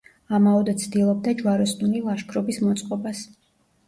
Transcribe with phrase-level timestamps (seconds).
[0.35, 3.21] ამაოდ ცდილობდა ჯვაროსნული ლაშქრობის მოწყობას.